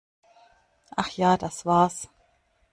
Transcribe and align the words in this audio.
Ach 0.95 1.09
ja, 1.11 1.37
das 1.37 1.63
war's! 1.63 2.09